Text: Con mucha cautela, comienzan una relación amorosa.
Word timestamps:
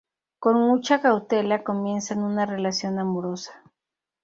Con 0.39 0.55
mucha 0.59 0.99
cautela, 0.99 1.63
comienzan 1.63 2.23
una 2.23 2.47
relación 2.47 2.97
amorosa. 2.97 3.61